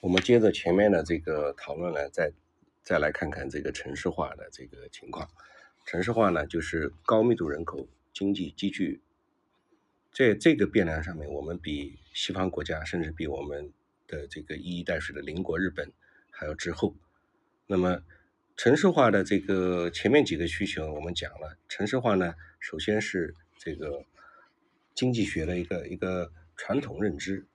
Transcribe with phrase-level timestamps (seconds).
[0.00, 2.32] 我们接着前面的这个讨论呢，再
[2.82, 5.28] 再来看看这个城市化的这个情况。
[5.84, 9.00] 城市化呢，就是高密度人口、经济积聚，
[10.12, 13.72] 在这个变量上面，我们比西方国家，甚至比我们
[14.06, 15.92] 的这个一衣带水的邻国日本
[16.30, 16.94] 还要滞后。
[17.66, 18.02] 那么，
[18.56, 24.04] 城市化的这个前面几个需求我们讲了，城市化呢，首先是这个
[24.94, 27.46] 经济学的一个一个传统认知。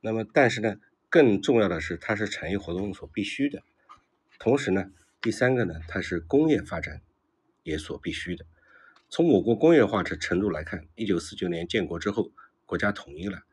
[0.00, 0.76] 那么，但是呢，
[1.16, 3.62] 更重要的是，它是产业活动所必须的。
[4.38, 7.00] 同时呢，第三个呢，它是工业发展
[7.62, 8.44] 也所必须的。
[9.08, 12.32] 从我国工业化的程度来看，一九四九年建国之后，
[12.66, 13.44] 国家统一了，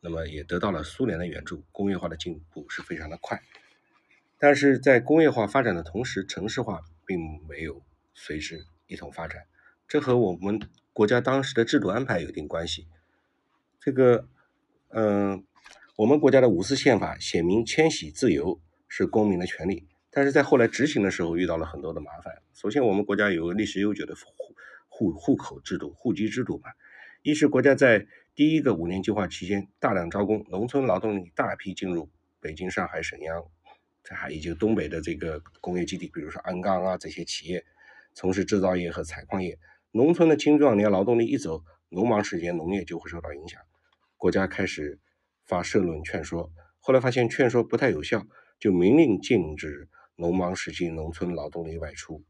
[0.00, 3.42] 那么也得到了苏联的援助，工业化的进步是非常的快。
[4.38, 7.82] 但是在工业化发展的同时，城市化并没有
[8.14, 9.44] 随之一同发展，
[9.86, 10.58] 这和我们
[10.94, 12.86] 国家当时的制度安排有一定关系。
[13.78, 14.26] 这个，
[14.88, 15.44] 嗯。
[16.00, 22.32] 我们国家的五四宪法写明迁徙自由是公民的权利，但是在后来执行的时候遇到了很多的麻烦。
[22.54, 24.22] 首先，我们国家有个历史悠久的户
[24.88, 26.70] 户户口制度、户籍制度嘛。
[27.20, 32.08] 一是国家在第一个五年计划期间大量招工，农村劳动力大批进入
[32.40, 33.44] 北京、上海、沈阳，
[34.02, 37.62] 这还以及东北的这个工业基地，比如说鞍钢啊这些企业，
[38.14, 39.58] 从事制造业和采矿业。
[39.92, 43.60] 农村的青壮年劳动力一走，农忙时节农业就会受到影响。
[44.16, 44.98] 国家开始。
[45.50, 48.24] 发社论劝说，后来发现劝说不太有效，
[48.60, 52.22] 就明令禁止农忙时期农村劳动力外出。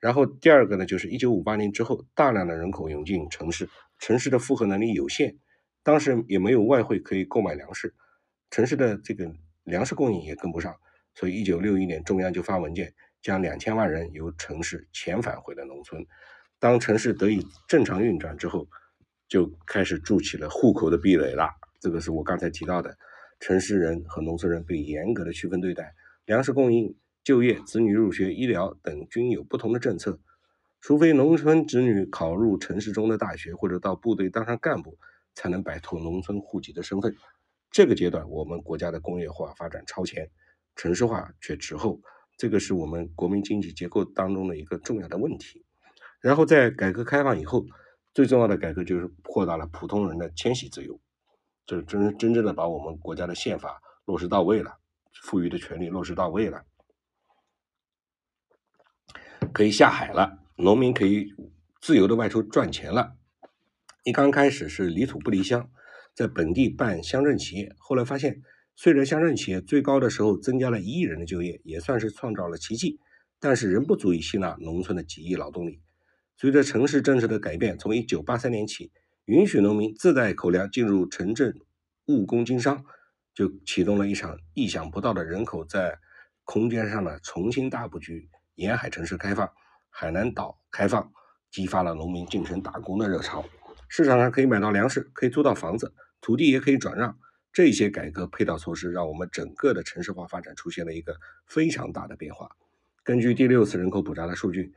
[0.00, 5.36] 然后第二个呢，就是一九五八年之后，大量的人口涌进城市，城市的负荷能力有限，
[5.82, 7.94] 当时也没有外汇可以购买粮食，
[8.50, 9.30] 城市的这个
[9.64, 10.74] 粮食供应也跟不上，
[11.14, 16.06] 所以一九六一年中央就发文件，将两千万人由城市遣返回了农村。
[16.58, 18.66] 当城市得以正常运转之后，
[19.28, 21.50] 就开始筑起了户口的壁垒了。
[21.84, 22.96] 这个是我刚才提到的，
[23.40, 30.18] 城市人和农村人被严格的区分对待，粮食供应、就业、子女入学、医疗等均有不同的政策。
[30.80, 34.96] 除非农村子女考入城市中的大学，或者到部队当上干部，
[35.34, 37.14] 才能摆脱农村户籍的身份。
[37.70, 40.30] 这个阶段，我们国家的工业化发展超前，
[40.76, 42.00] 城市化却滞后，
[42.38, 45.62] 这个是我们国民经济结构当中的一个重要的问题。
[46.22, 47.66] 然后在改革开放以后，
[48.14, 50.98] 最重要的改革就是扩大了普通人的迁徙自由。
[51.66, 54.78] 这真真正的把我们国家的宪法落实到位了，
[55.22, 56.64] 赋予的权利落实到位了，
[59.52, 61.32] 可以下海了，农民可以
[61.80, 63.16] 自由的外出赚钱了。
[64.02, 65.70] 一刚开始是离土不离乡，
[66.14, 68.42] 在本地办乡镇企业，后来发现，
[68.76, 73.00] 虽然乡镇企业最高的时候增加了一亿人的就业，也算是创造了奇迹，
[73.40, 75.80] 但是仍不足以吸纳农村的几亿劳动力。
[76.36, 78.92] 随着城市政策的改变，从一九八三年起。
[79.26, 81.58] 允许农民自带口粮进入城镇
[82.08, 82.84] 务工经商，
[83.32, 85.98] 就启动了一场意想不到的人口在
[86.44, 88.28] 空间上的重新大布局。
[88.56, 89.50] 沿海城市开放，
[89.88, 91.10] 海南岛开放，
[91.50, 93.42] 激发了农民进城打工的热潮。
[93.88, 97.18] 市场上可以买到粮食，可以租到房子，土地也可以转让。
[97.50, 102.50] 这些改革配套措施，让我们整个的城市化发展出现了一个非常大的变化。
[103.02, 104.74] 根据第六次人口普查的数据，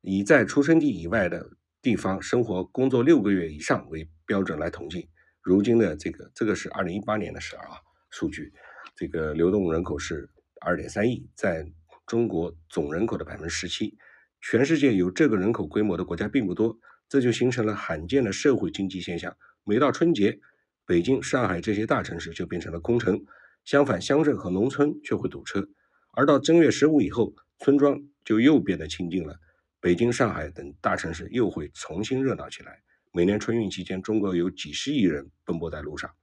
[0.00, 1.50] 以在出生地以外的。
[1.82, 5.08] 地方生活工作六个月以上为标准来统计，
[5.40, 7.80] 如今的这个这个是二零一八年的事啊
[8.10, 8.52] 数据，
[8.94, 10.28] 这个流动人口是
[10.60, 11.66] 二点三亿，在
[12.06, 13.96] 中国总人口的百分之十七，
[14.42, 19.34] 全世界有这个人口规模的国家并不多，这就形成了罕见的社会经济现象。
[19.64, 20.38] 每到春节，
[20.84, 23.24] 北京、上海这些大城市就变成了空城，
[23.64, 25.66] 相反，乡镇和农村却会堵车。
[26.12, 29.38] 而到正月十五以后，村庄就又变得清静了。
[29.80, 32.82] 北京、上海等大城市又会重新热闹起来。
[33.12, 36.14] 每年春运期间，中国有几十亿人奔波在路上，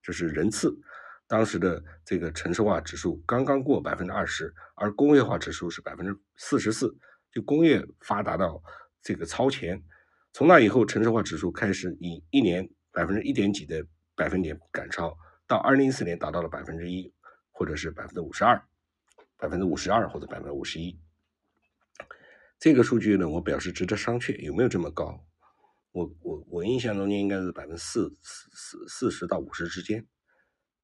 [0.00, 0.72] 这是人次。
[1.26, 6.96] 当时的这个城市化指数刚刚过百分之二十，而工业化指数是百分之四十四，
[7.32, 8.62] 就工业发达到
[9.02, 9.82] 这个超前。
[10.32, 15.18] 从那以后，城市化指数开始以一年百分之一点几的百分点赶超，
[15.48, 17.12] 到二零一四年达到了百分之一，
[17.50, 18.62] 或者是百分之五十二，
[19.36, 20.96] 百分之五十二或者百分之五十一。
[22.62, 25.26] 这个数据呢，我表示值得商榷，有没有这么高？
[25.90, 30.06] 我我我印象中间应该是百分之四四四四十到五十之间，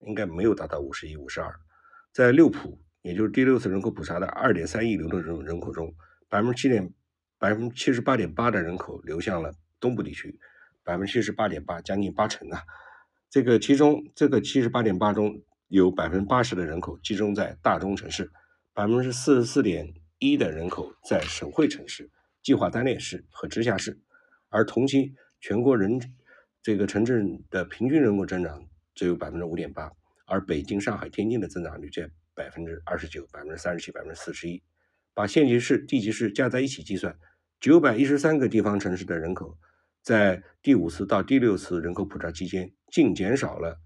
[0.01, 1.55] 应该没有达到五十一、五十二。
[2.13, 5.95] 在六普，也就是第六次人口普查的二点三亿流动人人口中，
[6.29, 6.93] 百分之七点
[7.39, 10.37] 百分之七十八点八的人口流向了东部地区，
[10.83, 12.61] 百分之七十八点八，将近八成啊。
[13.31, 18.33] 这个其中，这个七十八点八中有百分之八十的人口集中在大中城市，
[18.75, 19.95] 百分之四十四点。
[20.19, 22.11] 一的人口在省会城市、
[22.43, 24.01] 计划单列市和直辖市，
[24.49, 26.01] 而同期全国人
[26.61, 29.93] 这个城镇的平均人口增长只有百分之五点八，
[30.27, 34.63] 而北京、上海、天津的增长率在百分之二十九、百分之三十七、百分之四十一。
[35.15, 37.17] 把县级市、地级市加在一起计算，
[37.61, 39.57] 九百一十三个地方城市的人口，
[40.03, 43.81] 在第五次到第六次人口普查期间，净减少了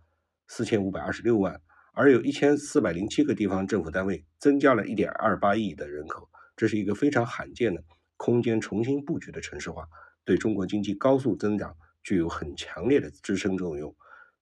[0.46, 1.60] 四千五百二十六万，
[1.92, 7.82] 而有一千四百零七个地方政府单位增加了一点二八亿的人口，这是一个非常罕见的
[8.16, 9.88] 空间重新布局的城市化，
[10.24, 13.94] 对中国经济高速增长具有很强烈的支撑作用。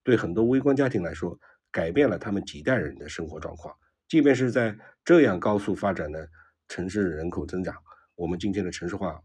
[0.03, 1.39] 对很多微观家庭来说，
[1.71, 3.75] 改变了他们几代人的生活状况。
[4.07, 6.29] 即便是在这样高速发展的。
[6.67, 7.75] 城市人口增长，
[8.15, 9.21] 我们今天的城市化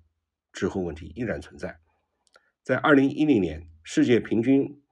[0.52, 1.78] 滞后问题依然存在。
[2.64, 4.82] 在二零一零年，世界平均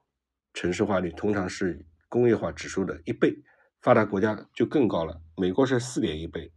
[0.53, 1.85] 城市化率通常是
[2.15, 3.43] 工业化指数的一倍，
[3.83, 5.21] 发达国家就更高了。
[5.37, 6.53] 美国是四点一倍，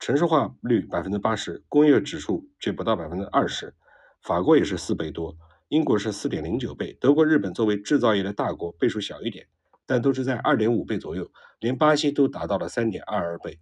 [0.00, 3.72] 城市化率百分之八十，工业指数却不到百分之二十。
[4.20, 5.38] 法国也是四倍多，
[5.68, 9.46] 英国是四点零九倍，德国、日本作为制造业的大国，倍数小一点，
[9.86, 11.30] 但都是在二点五倍左右，
[11.60, 13.60] 连巴西都达到了三点二二倍。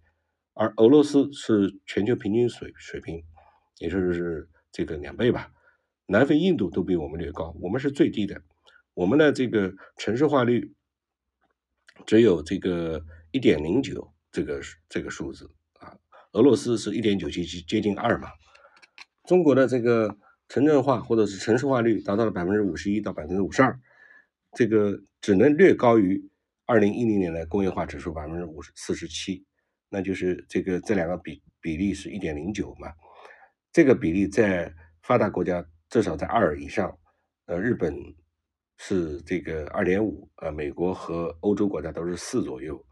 [0.55, 3.23] 而俄罗斯是全球平均水水平，
[3.77, 5.51] 也就是这个两倍吧。
[6.07, 8.41] 南非、印度都比我们略高，我们是最低的。
[8.95, 10.73] 我们的这个城市化率
[12.05, 15.49] 只有这个一点零九这个这个数字
[15.79, 15.97] 啊，
[16.33, 18.29] 俄罗斯是一点九七七，接近二嘛。
[19.25, 23.79] 中国的这个城镇化或者是城市化率达到了百分之五十一到百分之五十二，
[24.53, 26.29] 这个只能略高于
[26.65, 29.45] 二零一零年的工业化指数百分之五十四十七。
[29.89, 32.91] 那就是这个这两个比比例是一点零九嘛，
[33.71, 36.97] 这个比例在发达国家至少在二以上，
[37.45, 37.95] 呃，日本
[38.77, 42.85] 是这个二点五，呃，美国和欧洲国家都是四左右。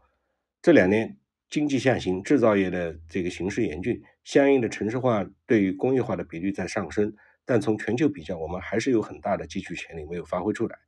[0.62, 7.14] 这两年经济下行，制造业的这个形势严峻，相应的城市化对于工业化的比率在上升，
[7.44, 10.78] 但从全球比较，我们还是有很大的积蓄潜力没有发挥出来。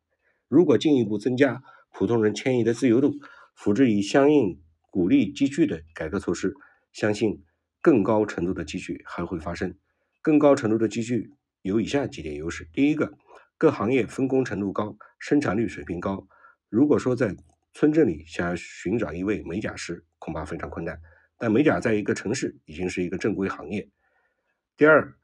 [0.49, 1.63] 如果进一步增加
[1.93, 3.13] 普通人迁移的自由度，
[3.55, 4.61] 辅之以相应。
[4.89, 6.55] 鼓励积聚的改革措施，
[6.91, 7.45] 相信
[7.83, 9.77] 更高程度的积聚还会发生。
[10.23, 13.13] 更高程度的积聚有以下几点优势：第一个，
[13.59, 16.29] 各行业分工程度高，生产率水平高。
[16.69, 17.35] 如果说在
[17.73, 21.01] 村镇里想要寻找一位美甲师，恐怕非常困难。
[21.39, 23.89] 但美甲在一个城市已经是一个正规行业。
[24.77, 25.15] 第二，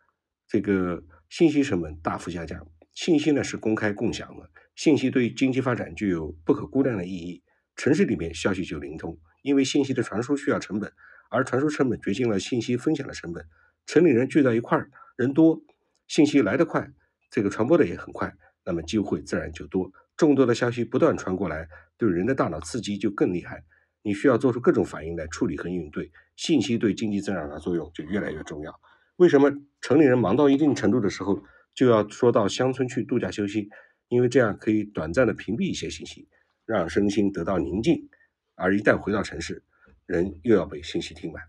[0.46, 2.66] 这个信息成本大幅下降。
[2.92, 7.42] 信息呢是公开共享的，信息对经济发展具有不可估量的意义。
[7.76, 9.18] 城市里面消息就灵通。
[9.42, 10.92] 因为信息的传输需要成本，
[11.28, 13.44] 而传输成本决定了信息分享的成本。
[13.86, 15.60] 城里人聚在一块儿，人多，
[16.06, 16.92] 信息来得快，
[17.32, 18.30] 这个传播的也很快，
[18.62, 19.90] 那么机会自然就多。
[20.18, 23.64] 众多的消息不断传过来，对人的大脑刺激就更厉害。
[24.02, 26.12] 你需要做出各种反应来处理和应对。
[26.36, 28.80] 信息对经济增长的作用就越来越重要。
[29.16, 29.50] 为什么
[29.80, 31.42] 城里人忙到一定程度的时候，
[31.74, 33.70] 就要说到乡村去度假休息？
[34.08, 36.28] 因为这样可以短暂的屏蔽一些信息，
[36.66, 38.10] 让身心得到宁静。
[38.56, 39.62] 而一旦回到城市，
[40.04, 41.42] 人又要被信息填满。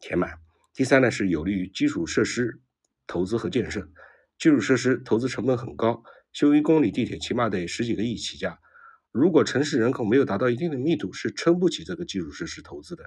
[0.00, 0.32] 填满。
[0.74, 2.58] 第三呢，是有利于基础设施
[3.06, 3.88] 投资和建设。
[4.40, 6.02] 基础设施投资成本很高，
[6.32, 8.58] 修一公里地铁起码得十几个亿起价。
[9.12, 13.04] 如果城市人口没有达到一定的密度，是撑不起这个基础设施投资的。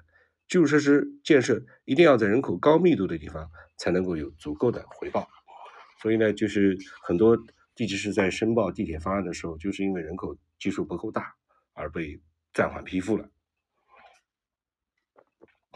[0.47, 5.27] 基础设施建设一定要在人口高密度的地方，才能够有足够的回报。
[6.03, 7.35] 所以呢，就是很多
[7.73, 11.33] 地级市在申报地铁方案的时候，就是因为人口基数不够大
[11.73, 12.21] 而被
[12.53, 13.27] 暂缓批复了。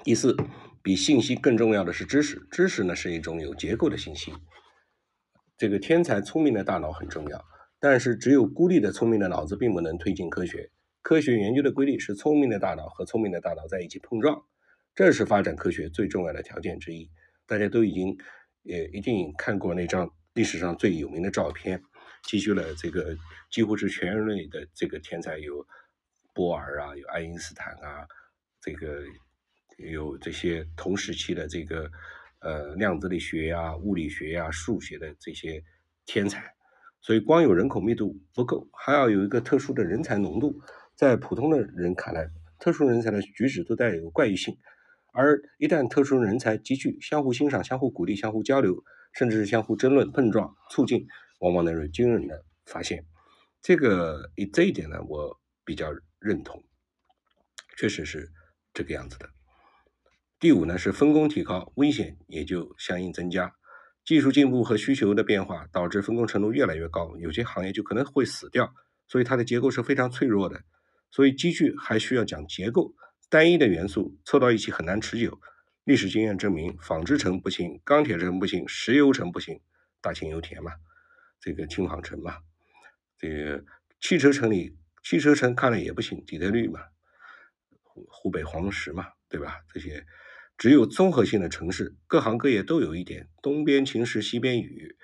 [0.04, 0.38] 第四，
[0.84, 2.48] 比信息更重要的是知识。
[2.52, 4.32] 知识呢是一种有结构的信息。
[5.58, 7.46] 这个天才聪明的大脑很重要，
[7.80, 10.70] 但是只有孤立的聪明的脑子并不能推进科学。
[11.02, 14.44] 科学研究的规律是聪明的大脑和聪明的大脑在一起碰撞，
[14.94, 17.10] 这是发展科学最重要的条件之一。
[17.46, 18.18] 大家都已经
[18.62, 21.82] 也一定看过那张历史上最有名的照片，
[22.24, 23.18] 记叙了这个
[23.50, 25.66] 几乎是全人类的这个天才，有
[26.34, 28.08] 波尔啊，有爱因斯坦啊，
[28.62, 29.04] 这个。
[29.78, 31.88] 有这些同时期的这个
[32.40, 35.64] 呃量子力学呀、物理学呀、数学的这些
[36.06, 36.54] 天才，
[37.02, 40.62] 所以光有人口密度不够，还要有一个特殊的人才浓度。
[40.96, 42.30] 在普通的人看来，
[42.60, 44.58] 特殊人才的举止都带有怪异性，
[45.14, 51.06] 而一旦特殊人才集聚，相互欣赏、相互鼓励、相互交流，甚至是相互争论、碰撞、促进，
[51.40, 53.06] 往往能有惊人的发现。
[53.62, 56.64] 这个这一点呢，我比较认同，
[57.78, 58.32] 确实是
[58.74, 59.37] 这个样子的。
[60.40, 63.56] 第五呢是分工提高，危险也就相应增加。
[64.06, 68.72] 技术进步和需求的变化导致分工程度越来越高，有些行业就可能会死掉，
[69.08, 70.62] 所以它的结构是非常脆弱的。
[71.10, 72.94] 所以机具还需要讲结构，
[73.30, 75.40] 单一的元素凑到一起很难持久。
[75.84, 79.60] 历史经验证明，纺织城不行，钢铁城不行，石油城不行，
[80.02, 80.74] 大庆油田嘛，
[81.40, 82.38] 这个轻纺城嘛，
[83.18, 83.66] 这个
[84.00, 86.82] 汽车城里汽车城看了也不行，底特律嘛。
[87.82, 89.62] 湖湖北黄石嘛，对吧？
[89.74, 90.06] 这些
[90.58, 94.96] 只有综合性的城市，各行各业都有一点，东边晴时西边雨，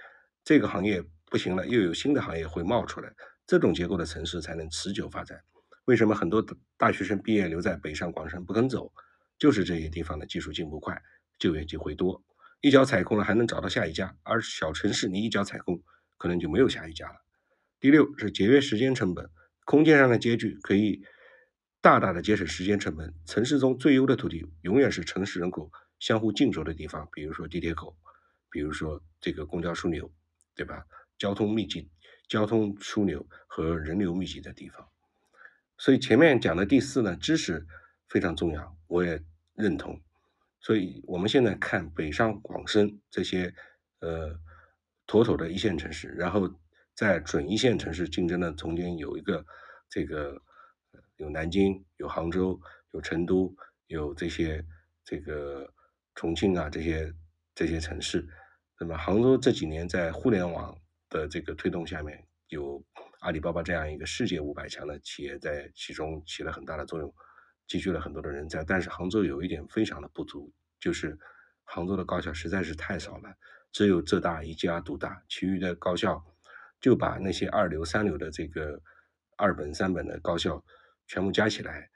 [0.43, 3.13] 这个行业不行了，又有新的行业会冒出来，
[3.45, 5.39] 这种结构的城市才能持久发展。
[5.85, 6.43] 为什么很多
[6.75, 8.91] 大学生毕业留在北上广深不肯走？
[9.37, 10.99] 就是这些地方的技术进步快，
[11.37, 12.23] 就业机会多，
[12.61, 15.83] 一脚踩空了还能找到下一家，而小城市你一脚踩空，
[16.17, 17.15] 可能就没有下一家了。
[17.79, 19.29] 第六是节约时间成本，
[19.65, 21.03] 空间上的接距可以
[21.83, 23.13] 大大的节省时间成本。
[23.25, 27.97] 城市中最优的土地永远是城市人口相互竞逐的地方，比如说地铁口，
[28.49, 30.09] 比如说这个公交枢纽，
[30.55, 30.85] 对吧？
[31.17, 31.91] 交通密集、
[32.29, 34.87] 交通枢纽和人流密集的地方。
[35.77, 37.67] 所以前面讲的第四呢，知识
[38.07, 39.21] 非常重要，我也
[39.53, 40.01] 认同。
[40.61, 43.53] 所以我们现在看北上广深这些
[43.99, 44.39] 呃
[45.05, 46.49] 妥妥的一线城市，然后。
[46.95, 49.43] 在准一线城市竞争的中间有一个
[49.89, 50.39] 这个
[51.23, 52.59] 有南京、有杭州、
[52.91, 53.55] 有成都、
[53.87, 54.63] 有这些
[55.03, 55.73] 这个
[56.13, 57.11] 重庆啊这些
[57.55, 58.27] 这些城市。
[58.79, 60.77] 那么杭州这几年在互联网
[61.09, 62.83] 的这个推动下面，有
[63.21, 67.11] 阿里巴巴这样一个世界五百强的企业在其中起了很大的作用，
[67.67, 68.63] 积聚了很多的人才。
[68.63, 71.17] 但是杭州有一点非常的不足，就是
[71.63, 73.33] 杭州的高校实在是太少了，
[73.71, 76.23] 只有浙大一家独大，其余的高校。
[76.81, 78.77] 就把那些二流、三流的这个
[79.37, 80.61] 二本、三本的高校
[81.07, 81.89] 全部加起来，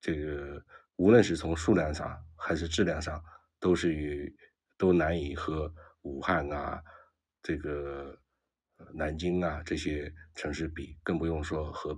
[0.00, 0.64] 这个
[0.96, 3.22] 无论是从数量上还是质量上，
[3.58, 4.34] 都是与
[4.76, 5.72] 都难以和
[6.02, 6.82] 武汉啊、
[7.42, 8.18] 这个
[8.94, 11.90] 南京啊这些城市比，更不用说和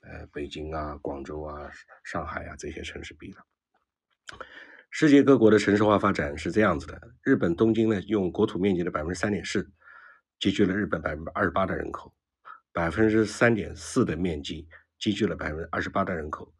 [0.00, 1.70] 呃北京啊、广州啊、
[2.04, 3.46] 上海啊这些城市比了。
[4.90, 9.70] 世界各国的城市化发展是这样子的：日本东京呢，用国土面积的百分之三点四。
[10.38, 12.14] 集聚了日本百分之二十八的人口，
[12.72, 14.66] 百分之三点四的面积
[15.00, 16.52] 集聚了百分之二十八的人口，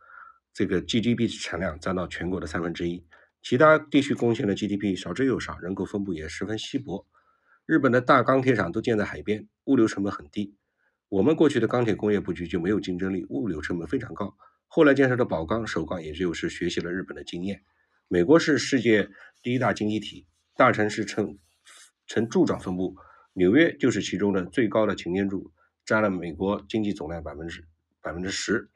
[0.55, 3.07] 这个 GDP 产量占到全国的三分之一，
[3.43, 7.07] 其他地区贡献的 GDP 少之又少，人口分布也十分稀薄。
[7.67, 10.57] 日本的大钢铁厂都建在海边，物流成本很低。
[11.11, 14.35] 我们过去的钢铁工业布局就没有竞争力，物流成本非常高。
[14.67, 17.63] 后来建设的宝钢、首钢，也就是学习了日本的经验。
[18.09, 19.11] 美国是世界
[19.43, 21.39] 第一大经济体，大城市呈
[22.07, 22.97] 呈柱状分布。
[23.35, 25.53] 纽约就是其中的最高的擎天柱，
[25.85, 27.65] 占了美国经济总量百分之
[28.03, 28.71] 百分之十。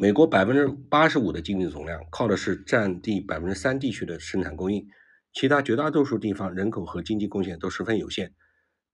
[0.00, 4.88] 美国百分之八十五的经济总量靠的是占地百分之三地区的生产供应，
[5.32, 8.34] 其他绝大多数地方人口和经济贡献都十分有限。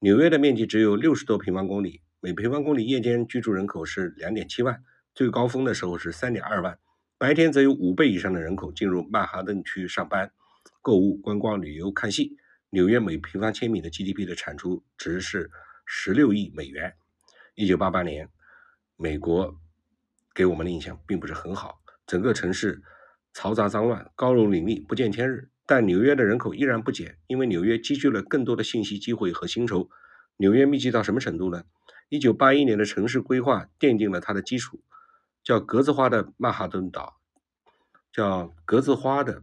[0.01, 4.83] 纽约的面积只有六十多平方公里，每平方公里夜间居住人口是两点七万，
[5.15, 6.79] 最高峰的时候是三点二万，
[7.17, 10.31] 白天则有五倍以上的人口进入曼哈顿区上班、
[10.83, 12.37] 购物、观光、旅游、看戏。
[12.69, 15.51] 纽约每平方千米的 GDP 的产出值是
[15.87, 16.95] 十六亿美元。
[17.61, 18.27] 一九八八年，
[18.97, 19.55] 美国
[20.35, 22.83] 给我们的印象并不是很好，整个城市
[23.35, 25.51] 嘈杂脏乱、高楼林立、不见天日。
[25.67, 29.91] 但纽约的人口依然不减，因为纽约积聚了更多的信息机会和薪酬。
[30.39, 31.65] 纽约密集到什么程度呢？
[32.09, 34.83] 一九八一年的城市规划奠定了它的基础，
[35.45, 37.21] 叫格子花的曼哈顿岛，
[38.11, 39.43] 叫格子花的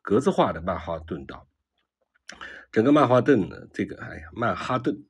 [0.00, 1.46] 格子化的曼哈顿岛。
[2.72, 5.04] 整个曼哈顿这个，哎呀，曼哈顿，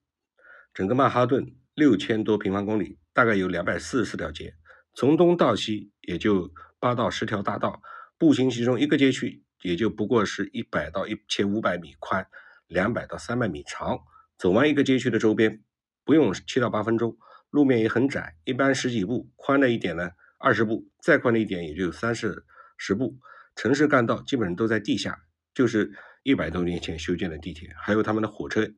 [0.75, 4.53] 整个曼哈顿六千多平方公里，大概有两百四十四条街，
[4.95, 7.81] 从东到西也就八到十条大道，
[8.19, 12.27] 步行其中一个街区也就不过是一百到一千五百米宽，
[12.67, 14.01] 两百到三百米长，
[14.37, 15.63] 走完一个街区的周边
[16.05, 17.17] 不用七到八分钟，
[17.51, 22.45] 路面也很窄，一般十几步，宽的一点呢二十步，再宽的一点也就三四
[22.77, 23.17] 十步，
[23.55, 25.17] 城市干道基本上都在地下，
[25.55, 25.93] 就是。
[26.25, 28.69] 一百多年前修建的地铁，还有他们的火车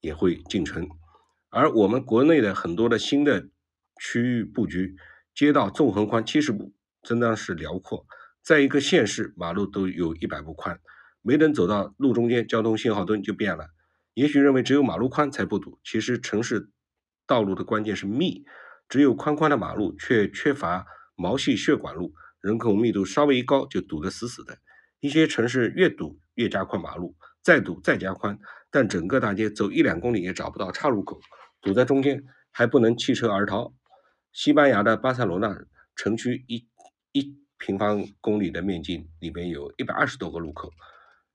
[0.00, 0.86] 也会进城，
[1.54, 3.46] 而我们国内的很多的新的
[4.00, 4.96] 区域布局，
[5.34, 8.06] 街道纵横宽七十步，真的是辽阔。
[8.42, 10.80] 在一个县市，马路都有一百步宽，
[11.20, 13.68] 没等走到路中间，交通信号灯就变了。
[14.14, 16.70] 也许认为只有马路宽才不堵，其实城市
[17.26, 18.46] 道路的关键是密，
[18.88, 24.56] 只有宽宽的马路，却缺乏毛细血管路，人口密度稍微一高就堵得死死的。
[25.00, 28.38] 一些城市越堵越加宽马路，再堵再加宽，
[28.70, 31.20] 但整个大街走一两公里也找不到岔路口，
[31.60, 33.74] 堵在中间还不能弃车而逃。
[34.32, 35.54] 西班牙的巴塞罗那
[35.96, 36.66] 城区一
[37.12, 40.70] 一平方公里的面积里面有一百二十多个路口，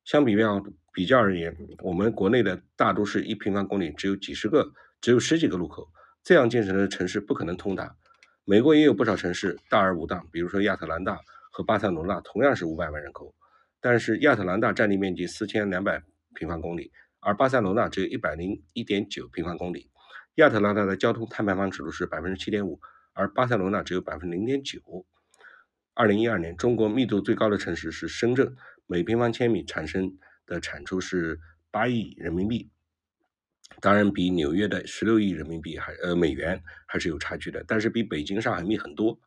[0.03, 5.87] 相比较比较而言，我们国内的大都市一平方公里只有几十个，只有十几个路口，
[6.23, 7.95] 这样建成的城市不可能通达。
[8.45, 11.19] 美国也有不少城市大而无当，比如说亚特兰大
[11.51, 13.35] 和巴塞罗那同样是五百万人口。
[13.79, 16.03] 但是亚特兰大占地面积四千两百
[16.33, 19.89] 平方公里，而巴塞罗那只有一百零一点九平方公里。
[20.35, 22.79] 亚特兰大的交通碳排放指数是百分之七点五，
[23.13, 24.79] 而巴塞罗那只有百分之零点九。
[25.93, 28.55] 二零一二年，中国密度最高的城市是深圳，
[28.85, 31.39] 每平方千米产生的产出是
[31.71, 32.69] 八亿人民币，
[33.81, 39.19] 当然比纽约的十六亿人民币还呃美元还是有差距的，但是比北京、上海密很多。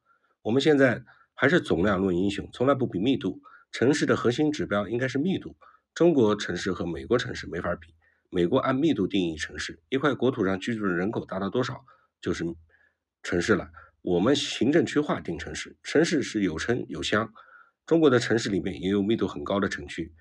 [0.42, 1.02] 我们现在
[1.34, 3.40] 还是总量论英雄，从来不比密度。
[3.72, 5.56] 城市的核心指标应该是密度。
[5.94, 7.94] 中国城市和美国城市没法比。
[8.32, 11.84] 美国按密度定义城市，一块国土上居住的人口达到多少
[12.20, 12.44] 就是
[13.24, 13.70] 城市了。
[14.02, 17.32] 我们行政区划定城市，城市是有城有乡。
[17.86, 20.14] 中国的城市里面也有密度很高的城区，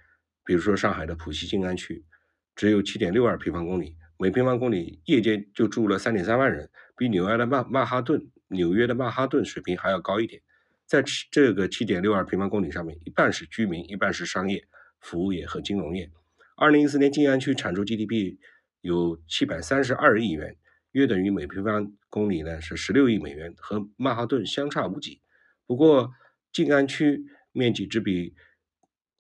[0.44, 2.04] 比如说上海的浦西静安区，
[2.56, 10.42] 只有七点六二平方公里，每平方公里夜间就住了三点三万人，比纽约的曼曼哈顿、纽约的曼哈顿水平还要高一点。
[10.90, 14.68] 在这个七点六二平方公里上面，一半是居民，一半是商业、
[15.00, 16.10] 服务业和金融业。
[16.58, 18.40] 二零一四年，静安区产出 GDP
[18.82, 20.58] 有七百三十二亿元，
[20.94, 25.22] 约等于每平方公里呢是十六亿美元，和曼哈顿相差无几。
[25.68, 26.12] 不过，
[26.52, 28.34] 静安区面积只比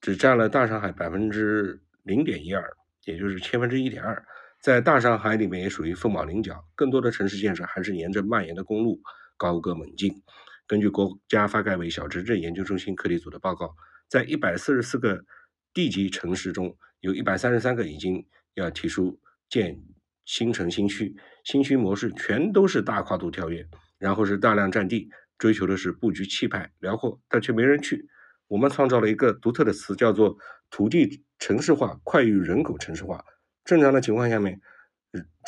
[0.01, 2.67] 只占了大上海百分之零点一二，
[3.05, 4.25] 也就是千分之一点二，
[4.59, 6.65] 在大上海里面也属于凤毛麟角。
[6.73, 8.99] 更多的城市建设还是沿着蔓延的公路
[9.37, 10.23] 高歌猛进。
[10.69, 13.75] 根据国家发改委小城镇研究中心课题组的报告，
[14.07, 15.25] 在一百四十四个
[15.73, 18.23] 地级城市中，有一百三十三个已经
[18.53, 19.81] 要提出建
[20.25, 25.09] 新城新区，新区模式全都是大跨度跳跃，然后是大量占地，
[25.39, 28.07] 追求的是布局气派辽阔，但却没人去。
[28.47, 30.37] 我们创造了一个独特的词，叫做
[30.69, 33.25] 土地城市化快于人口城市化。
[33.65, 34.61] 正常的情况下面，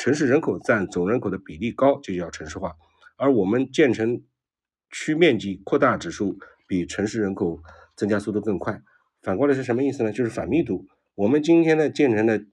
[0.00, 2.74] 城市人口占总人口的比例高就叫城市化，
[3.16, 4.20] 而我们建成
[4.92, 7.60] 区面积扩大指数比城市人口
[7.96, 8.80] 增加速度更快。
[9.22, 10.12] 反过来是什么意思呢？
[10.12, 10.86] 就是反密度。
[11.14, 12.44] 我们今天的建成的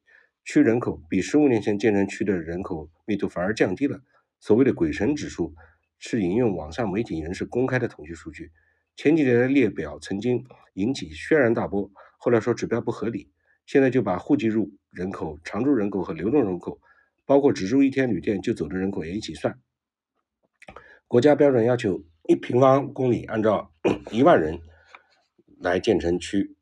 [0.44, 4.02] 区人口比十五年前建成区的人口密度反而降低了。
[4.40, 5.54] 所谓的“鬼神指数”
[6.00, 8.52] 是引用网上媒体人士公开的统计数据。
[8.96, 13.32] 前几年的列表曾经引起轩然大波，后来说指标不合理，
[13.66, 16.80] 现在就把户籍入人口、常住人口和流动人口，
[17.26, 19.60] 包括只住一天旅店就走的人口也一起算。
[21.08, 23.74] 国家标准要求一平方公里按照
[24.14, 24.60] 一万人
[25.60, 26.56] 来建成区。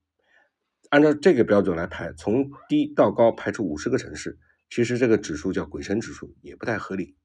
[0.89, 7.17] 按照这个标准来排，从低到高排出五十个城市，其实这个指数叫“鬼城指数”，也不太合理。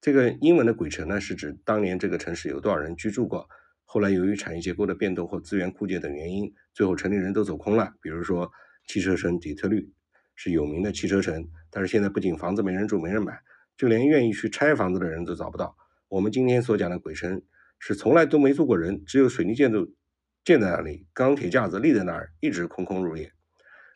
[0.00, 3.48] 这个英文的“鬼城”呢，是指当年这个城市有多少人居住过，
[3.84, 7.94] 后来由于产业结构的变动或资源枯竭等原因，最后城里人都走空了。
[8.00, 8.48] 比如说，
[8.86, 9.92] 汽车城底特律
[10.36, 13.40] 是有名的汽车城，但是现在不仅房子没人住、没人买，
[13.76, 15.76] 就连愿意去拆房子的人都找不到。
[16.14, 17.42] 我们今天所讲的“鬼城”，
[17.80, 19.96] 是从来都没住过人，只有水泥建筑。
[20.44, 23.32] 建在那里，钢铁架子立在那儿，一直空空如也。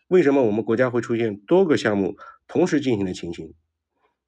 [0.08, 2.16] 为什么我们国家会出现多个项目
[2.48, 3.54] 同时进行的情形？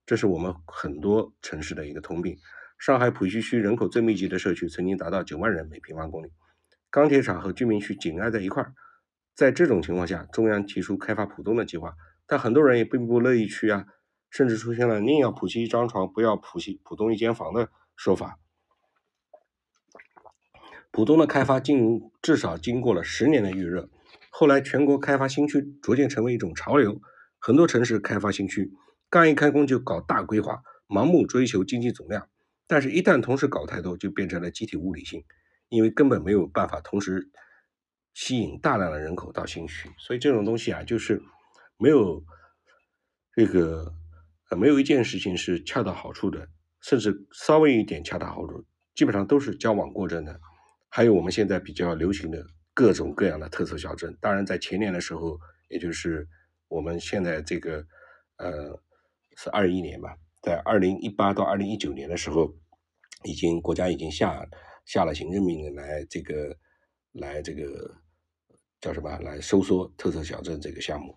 [0.06, 2.36] 这是我们很多城市的一个通病。
[2.78, 6.30] 上海浦西区人口最密集的社区曾经达到九万人每平方公里，
[6.90, 8.72] 钢铁厂和居民区紧挨在一块儿。
[9.34, 13.86] 在这种情况下，中央提出开发浦东的计划，但很多人也并不乐意去啊，
[14.30, 17.68] 甚至出现了宁要浦西一张床，不要浦西浦东一间房的
[18.00, 18.38] 说法。
[20.90, 23.90] 浦东的开发经至少经过了十年的预热，
[24.30, 26.98] 后来全国开发新区逐渐成为一种潮流，
[27.38, 28.72] 很多城市开发新区，
[29.10, 32.26] 刚一开工就搞大规划，盲目追求经济总量，
[32.66, 35.22] 但是，一旦同时搞太多，就变成了集体物理性，
[35.68, 37.30] 因为根本没有办法同时
[38.14, 41.22] 吸引大量的人口到新区，所以这种东西啊，就是
[41.76, 42.24] 没有
[43.36, 43.92] 这个
[44.48, 46.48] 呃，没有一件事情是恰到好处的，
[46.80, 48.64] 甚至稍微一点恰到好处，
[48.94, 50.40] 基本上都是交往过正的。
[50.88, 55.38] 还有我们现在比较流行的各种各样的特色小镇，当然在前年的时候，
[55.68, 56.26] 也就是
[56.68, 57.86] 我们现在这个
[58.38, 58.80] 呃
[59.36, 62.52] 是二一年吧，在二零一八到二零一九年的时候，
[63.24, 64.44] 已经国家已经下
[64.84, 66.56] 下了行政命令来这个
[67.12, 67.94] 来这个
[68.80, 71.16] 叫什么来收缩特色小镇这个项目。